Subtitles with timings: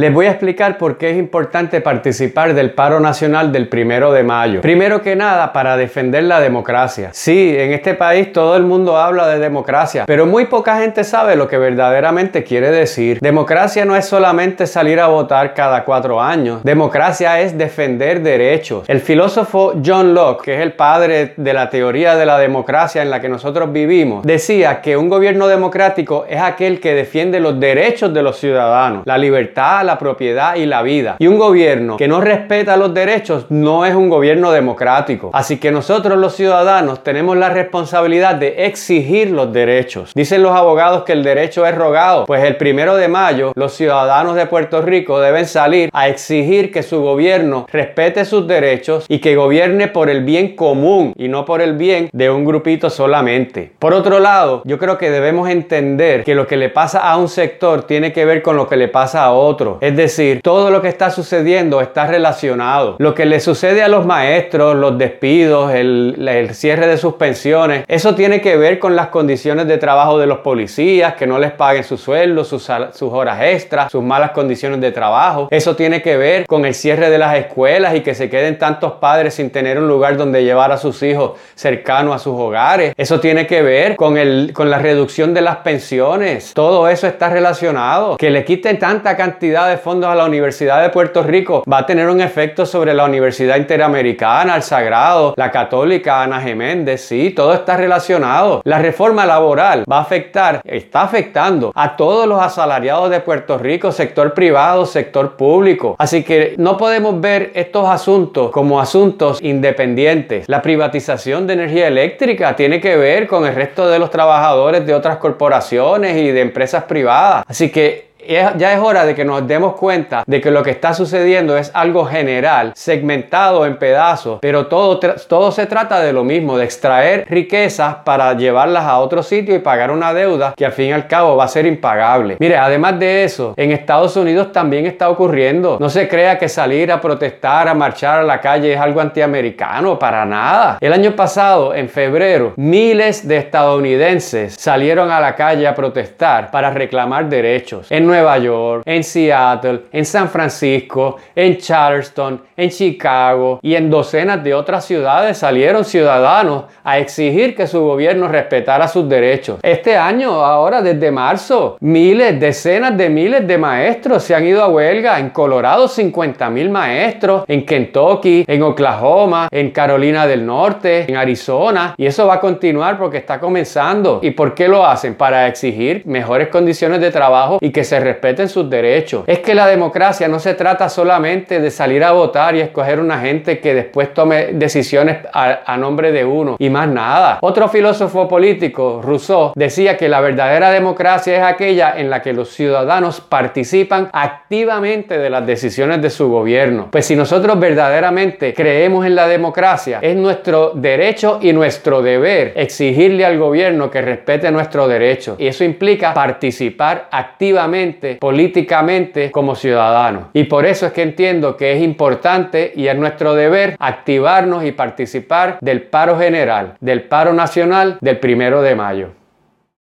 [0.00, 4.22] Les voy a explicar por qué es importante participar del paro nacional del primero de
[4.22, 4.62] mayo.
[4.62, 7.10] Primero que nada, para defender la democracia.
[7.12, 11.36] Sí, en este país todo el mundo habla de democracia, pero muy poca gente sabe
[11.36, 13.18] lo que verdaderamente quiere decir.
[13.20, 16.62] Democracia no es solamente salir a votar cada cuatro años.
[16.64, 18.88] Democracia es defender derechos.
[18.88, 23.10] El filósofo John Locke, que es el padre de la teoría de la democracia en
[23.10, 28.14] la que nosotros vivimos, decía que un gobierno democrático es aquel que defiende los derechos
[28.14, 31.16] de los ciudadanos, la libertad, la propiedad y la vida.
[31.18, 35.30] Y un gobierno que no respeta los derechos no es un gobierno democrático.
[35.32, 40.12] Así que nosotros los ciudadanos tenemos la responsabilidad de exigir los derechos.
[40.14, 44.36] Dicen los abogados que el derecho es rogado, pues el primero de mayo los ciudadanos
[44.36, 49.34] de Puerto Rico deben salir a exigir que su gobierno respete sus derechos y que
[49.34, 53.72] gobierne por el bien común y no por el bien de un grupito solamente.
[53.80, 57.28] Por otro lado, yo creo que debemos entender que lo que le pasa a un
[57.28, 59.69] sector tiene que ver con lo que le pasa a otro.
[59.80, 62.96] Es decir, todo lo que está sucediendo está relacionado.
[62.98, 68.14] Lo que le sucede a los maestros, los despidos, el, cierre de sus pensiones, eso
[68.14, 71.84] tiene que ver con las condiciones de trabajo de los policías, que no les paguen
[71.84, 75.48] su sueldo, sus, sus horas extras, sus malas condiciones de trabajo.
[75.50, 78.92] Eso tiene que ver con el cierre de las escuelas y que se queden tantos
[78.92, 82.94] padres sin tener un lugar donde llevar a sus hijos cercano a sus hogares.
[82.96, 86.52] Eso tiene que ver con, el, con la reducción de las pensiones.
[86.54, 88.16] Todo eso está relacionado.
[88.16, 91.86] Que le quiten tanta cantidad de fondos a la Universidad de Puerto Rico va a
[91.86, 97.02] tener un efecto sobre la Universidad Interamericana, el Sagrado, la Católica, Ana Geméndez.
[97.02, 98.62] Sí, todo está relacionado.
[98.64, 103.92] La reforma laboral va a afectar, está afectando a todos los asalariados de Puerto Rico,
[103.92, 105.96] sector privado, sector público.
[105.98, 110.48] Así que no podemos ver estos asuntos como asuntos independientes.
[110.48, 114.94] La privatización de energía eléctrica tiene que ver con el resto de los trabajadores de
[114.94, 117.44] otras corporaciones y de empresas privadas.
[117.46, 120.94] Así que ya es hora de que nos demos cuenta de que lo que está
[120.94, 126.58] sucediendo es algo general, segmentado en pedazos, pero todo, todo se trata de lo mismo,
[126.58, 130.86] de extraer riquezas para llevarlas a otro sitio y pagar una deuda que al fin
[130.86, 132.36] y al cabo va a ser impagable.
[132.38, 135.78] Mire, además de eso, en Estados Unidos también está ocurriendo.
[135.80, 139.98] No se crea que salir a protestar, a marchar a la calle es algo antiamericano,
[139.98, 140.78] para nada.
[140.80, 146.70] El año pasado, en febrero, miles de estadounidenses salieron a la calle a protestar para
[146.70, 147.90] reclamar derechos.
[148.10, 154.52] Nueva York, en Seattle, en San Francisco, en Charleston, en Chicago y en docenas de
[154.52, 159.60] otras ciudades salieron ciudadanos a exigir que su gobierno respetara sus derechos.
[159.62, 164.68] Este año, ahora desde marzo, miles, decenas de miles de maestros se han ido a
[164.68, 165.20] huelga.
[165.20, 171.94] En Colorado, 50 mil maestros, en Kentucky, en Oklahoma, en Carolina del Norte, en Arizona.
[171.96, 174.18] Y eso va a continuar porque está comenzando.
[174.20, 175.14] ¿Y por qué lo hacen?
[175.14, 179.24] Para exigir mejores condiciones de trabajo y que se respeten sus derechos.
[179.26, 183.18] Es que la democracia no se trata solamente de salir a votar y escoger una
[183.18, 187.38] gente que después tome decisiones a, nombre de uno y más nada.
[187.40, 192.50] Otro filósofo político, Rousseau, decía que la verdadera democracia es aquella en la que los
[192.50, 196.88] ciudadanos participan activamente de las decisiones de su gobierno.
[196.90, 203.24] Pues si nosotros verdaderamente creemos en la democracia, es nuestro derecho y nuestro deber exigirle
[203.24, 205.36] al gobierno que respete nuestros derechos.
[205.38, 210.24] Y eso implica participar activamente políticamente como ciudadanos.
[210.32, 214.72] Y por eso es que entiendo que es importante y es nuestro deber activarnos y
[214.72, 219.19] participar del paro general, del paro nacional del primero de mayo.